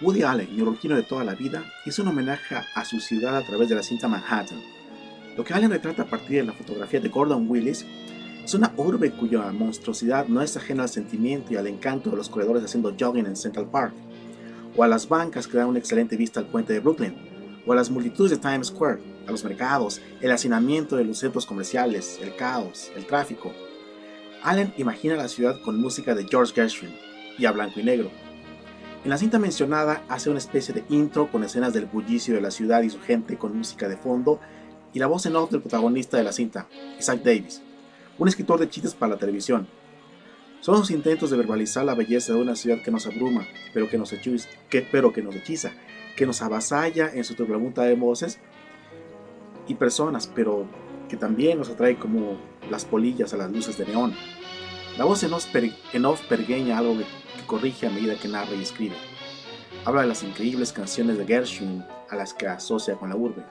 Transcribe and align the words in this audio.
Woody 0.00 0.22
Allen, 0.22 0.56
neoyorquino 0.56 0.96
de 0.96 1.02
toda 1.02 1.24
la 1.24 1.34
vida, 1.34 1.62
hizo 1.84 2.00
un 2.02 2.08
homenaje 2.08 2.56
a 2.74 2.84
su 2.86 3.00
ciudad 3.00 3.36
a 3.36 3.42
través 3.42 3.68
de 3.68 3.74
la 3.74 3.82
cinta 3.82 4.08
Manhattan. 4.08 4.62
Lo 5.36 5.44
que 5.44 5.52
Allen 5.52 5.70
retrata 5.70 6.02
a 6.02 6.06
partir 6.06 6.38
de 6.38 6.44
la 6.44 6.52
fotografía 6.54 7.00
de 7.00 7.10
Gordon 7.10 7.44
Willis 7.48 7.84
es 8.42 8.54
una 8.54 8.72
urbe 8.78 9.10
cuya 9.10 9.52
monstruosidad 9.52 10.26
no 10.26 10.40
es 10.40 10.56
ajena 10.56 10.84
al 10.84 10.88
sentimiento 10.88 11.52
y 11.52 11.56
al 11.56 11.66
encanto 11.66 12.10
de 12.10 12.16
los 12.16 12.30
corredores 12.30 12.64
haciendo 12.64 12.94
jogging 12.98 13.26
en 13.26 13.36
Central 13.36 13.66
Park, 13.70 13.92
o 14.74 14.82
a 14.82 14.88
las 14.88 15.06
bancas 15.06 15.46
que 15.46 15.58
dan 15.58 15.68
una 15.68 15.78
excelente 15.78 16.16
vista 16.16 16.40
al 16.40 16.46
puente 16.46 16.72
de 16.72 16.80
Brooklyn, 16.80 17.14
o 17.66 17.72
a 17.72 17.76
las 17.76 17.90
multitudes 17.90 18.30
de 18.30 18.38
Times 18.38 18.68
Square, 18.68 19.00
a 19.26 19.30
los 19.30 19.44
mercados, 19.44 20.00
el 20.22 20.30
hacinamiento 20.30 20.96
de 20.96 21.04
los 21.04 21.18
centros 21.18 21.44
comerciales, 21.44 22.18
el 22.22 22.34
caos, 22.36 22.90
el 22.96 23.06
tráfico. 23.06 23.52
Allen 24.42 24.72
imagina 24.78 25.16
la 25.16 25.28
ciudad 25.28 25.60
con 25.60 25.78
música 25.78 26.14
de 26.14 26.26
George 26.26 26.54
Gershwin 26.54 26.96
y 27.38 27.44
a 27.44 27.52
blanco 27.52 27.80
y 27.80 27.82
negro. 27.82 28.29
En 29.02 29.08
la 29.08 29.16
cinta 29.16 29.38
mencionada 29.38 30.04
hace 30.10 30.28
una 30.28 30.38
especie 30.38 30.74
de 30.74 30.84
intro 30.90 31.30
con 31.30 31.42
escenas 31.42 31.72
del 31.72 31.86
bullicio 31.86 32.34
de 32.34 32.42
la 32.42 32.50
ciudad 32.50 32.82
y 32.82 32.90
su 32.90 33.00
gente 33.00 33.38
con 33.38 33.56
música 33.56 33.88
de 33.88 33.96
fondo 33.96 34.40
y 34.92 34.98
la 34.98 35.06
voz 35.06 35.24
en 35.24 35.36
off 35.36 35.50
del 35.50 35.62
protagonista 35.62 36.18
de 36.18 36.24
la 36.24 36.32
cinta, 36.32 36.68
Isaac 36.98 37.22
Davis, 37.22 37.62
un 38.18 38.28
escritor 38.28 38.60
de 38.60 38.68
chistes 38.68 38.92
para 38.92 39.14
la 39.14 39.18
televisión. 39.18 39.66
Son 40.60 40.78
los 40.78 40.90
intentos 40.90 41.30
de 41.30 41.38
verbalizar 41.38 41.82
la 41.86 41.94
belleza 41.94 42.34
de 42.34 42.42
una 42.42 42.54
ciudad 42.54 42.82
que 42.82 42.90
nos 42.90 43.06
abruma, 43.06 43.46
pero 43.72 43.88
que 43.88 43.96
nos 43.96 44.12
hechiza, 44.12 44.50
que, 44.68 44.82
pero 44.82 45.14
que 45.14 45.22
nos 45.22 45.34
hechiza, 45.34 45.72
que 46.14 46.26
nos 46.26 46.42
avasalla 46.42 47.10
en 47.10 47.24
su 47.24 47.34
pregunta 47.34 47.82
de 47.84 47.94
voces 47.94 48.38
y 49.66 49.76
personas, 49.76 50.26
pero 50.26 50.66
que 51.08 51.16
también 51.16 51.56
nos 51.56 51.70
atrae 51.70 51.98
como 51.98 52.36
las 52.70 52.84
polillas 52.84 53.32
a 53.32 53.38
las 53.38 53.50
luces 53.50 53.78
de 53.78 53.86
neón. 53.86 54.12
La 54.98 55.06
voz 55.06 55.22
en 55.22 55.32
off, 55.32 56.20
pergueña 56.28 56.76
algo 56.76 56.98
que 56.98 57.04
corrige 57.50 57.88
a 57.88 57.90
medida 57.90 58.14
que 58.14 58.28
narra 58.28 58.54
y 58.54 58.62
escribe. 58.62 58.94
Habla 59.84 60.02
de 60.02 60.06
las 60.06 60.22
increíbles 60.22 60.72
canciones 60.72 61.18
de 61.18 61.26
Gershwin 61.26 61.84
a 62.08 62.14
las 62.14 62.32
que 62.32 62.46
asocia 62.46 62.94
con 62.94 63.08
la 63.08 63.16
urbe. 63.16 63.42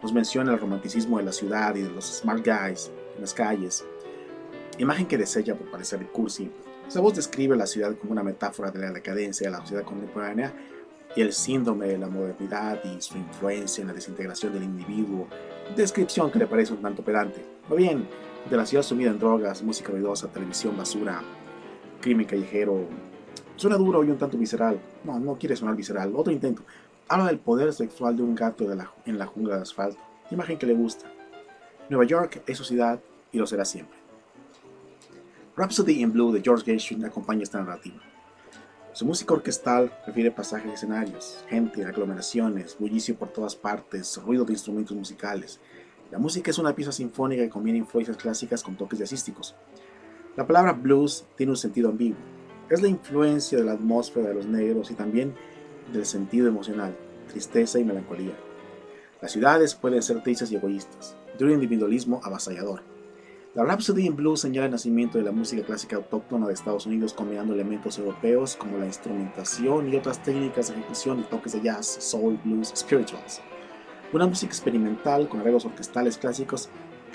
Nos 0.00 0.12
menciona 0.12 0.52
el 0.52 0.60
romanticismo 0.60 1.18
de 1.18 1.24
la 1.24 1.32
ciudad 1.32 1.74
y 1.74 1.82
de 1.82 1.90
los 1.90 2.04
smart 2.04 2.46
guys 2.46 2.92
en 3.16 3.20
las 3.20 3.34
calles. 3.34 3.84
Imagen 4.78 5.06
que 5.06 5.18
desella 5.18 5.56
por 5.56 5.68
parecer 5.72 6.06
cursi. 6.12 6.52
Esa 6.86 7.00
voz 7.00 7.16
describe 7.16 7.56
la 7.56 7.66
ciudad 7.66 7.96
como 7.96 8.12
una 8.12 8.22
metáfora 8.22 8.70
de 8.70 8.78
la 8.78 8.92
decadencia 8.92 9.48
de 9.48 9.50
la 9.50 9.60
sociedad 9.60 9.82
contemporánea 9.82 10.54
y 11.16 11.20
el 11.20 11.32
síndrome 11.32 11.88
de 11.88 11.98
la 11.98 12.06
modernidad 12.06 12.80
y 12.84 13.02
su 13.02 13.18
influencia 13.18 13.82
en 13.82 13.88
la 13.88 13.94
desintegración 13.94 14.52
del 14.52 14.62
individuo, 14.62 15.26
descripción 15.74 16.30
que 16.30 16.38
le 16.38 16.46
parece 16.46 16.74
un 16.74 16.82
tanto 16.82 17.02
pedante, 17.02 17.44
o 17.68 17.74
bien 17.74 18.06
de 18.48 18.56
la 18.56 18.64
ciudad 18.64 18.84
sumida 18.84 19.10
en 19.10 19.18
drogas, 19.18 19.64
música 19.64 19.90
ruidosa, 19.90 20.28
televisión 20.28 20.76
basura, 20.76 21.22
crimen 22.00 22.24
callejero. 22.24 22.86
Suena 23.58 23.76
duro 23.76 24.04
y 24.04 24.10
un 24.10 24.18
tanto 24.18 24.38
visceral. 24.38 24.80
No, 25.02 25.18
no 25.18 25.36
quiere 25.36 25.56
sonar 25.56 25.74
visceral. 25.74 26.12
Otro 26.14 26.32
intento. 26.32 26.62
Habla 27.08 27.26
del 27.26 27.40
poder 27.40 27.72
sexual 27.72 28.16
de 28.16 28.22
un 28.22 28.36
gato 28.36 28.64
en 29.04 29.18
la 29.18 29.26
jungla 29.26 29.56
de 29.56 29.62
asfalto. 29.62 30.00
Imagen 30.30 30.58
que 30.58 30.66
le 30.66 30.74
gusta. 30.74 31.10
Nueva 31.90 32.04
York 32.04 32.40
es 32.46 32.56
su 32.56 32.62
ciudad 32.62 33.00
y 33.32 33.38
lo 33.38 33.48
será 33.48 33.64
siempre. 33.64 33.98
Rhapsody 35.56 36.02
in 36.02 36.12
Blue 36.12 36.30
de 36.30 36.40
George 36.40 36.64
Gershwin 36.64 37.04
acompaña 37.04 37.42
esta 37.42 37.58
narrativa. 37.58 38.00
Su 38.92 39.04
música 39.04 39.34
orquestal 39.34 39.92
refiere 40.06 40.30
pasajes 40.30 40.70
y 40.70 40.74
escenarios, 40.74 41.44
gente, 41.48 41.84
aglomeraciones, 41.84 42.76
bullicio 42.78 43.16
por 43.16 43.30
todas 43.30 43.56
partes, 43.56 44.20
ruido 44.24 44.44
de 44.44 44.52
instrumentos 44.52 44.96
musicales. 44.96 45.58
La 46.12 46.18
música 46.18 46.52
es 46.52 46.58
una 46.58 46.76
pieza 46.76 46.92
sinfónica 46.92 47.42
que 47.42 47.50
combina 47.50 47.78
influencias 47.78 48.16
clásicas 48.16 48.62
con 48.62 48.76
toques 48.76 49.00
jazzísticos. 49.00 49.56
La 50.36 50.46
palabra 50.46 50.74
blues 50.74 51.26
tiene 51.36 51.50
un 51.50 51.56
sentido 51.56 51.88
ambiguo. 51.88 52.37
Es 52.70 52.82
la 52.82 52.88
influencia 52.88 53.56
de 53.56 53.64
la 53.64 53.72
atmósfera 53.72 54.28
de 54.28 54.34
los 54.34 54.46
negros 54.46 54.90
y 54.90 54.94
también 54.94 55.34
del 55.90 56.04
sentido 56.04 56.48
emocional, 56.48 56.94
tristeza 57.26 57.78
y 57.78 57.84
melancolía. 57.84 58.34
Las 59.22 59.32
ciudades 59.32 59.74
pueden 59.74 60.02
ser 60.02 60.22
tristes 60.22 60.52
y 60.52 60.56
egoístas, 60.56 61.16
de 61.38 61.46
un 61.46 61.52
individualismo 61.52 62.20
avasallador. 62.22 62.82
La 63.54 63.64
Rhapsody 63.64 64.04
in 64.04 64.16
Blues 64.16 64.40
señala 64.40 64.66
el 64.66 64.72
nacimiento 64.72 65.16
de 65.16 65.24
la 65.24 65.32
música 65.32 65.64
clásica 65.64 65.96
autóctona 65.96 66.46
de 66.46 66.52
Estados 66.52 66.84
Unidos 66.84 67.14
combinando 67.14 67.54
elementos 67.54 67.98
europeos 67.98 68.54
como 68.54 68.76
la 68.76 68.86
instrumentación 68.86 69.90
y 69.90 69.96
otras 69.96 70.22
técnicas 70.22 70.68
de 70.68 70.74
ejecución 70.74 71.20
y 71.20 71.22
toques 71.22 71.54
de 71.54 71.62
jazz, 71.62 71.86
soul, 71.86 72.38
blues, 72.44 72.72
spirituals. 72.76 73.40
Una 74.12 74.26
música 74.26 74.50
experimental 74.50 75.26
con 75.26 75.40
arreglos 75.40 75.64
orquestales 75.64 76.18
clásicos 76.18 76.68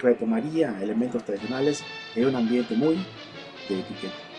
retomaría 0.00 0.80
elementos 0.80 1.24
tradicionales 1.24 1.82
en 2.14 2.28
un 2.28 2.36
ambiente 2.36 2.76
muy 2.76 3.04
de 3.68 3.80
etiqueta. 3.80 4.29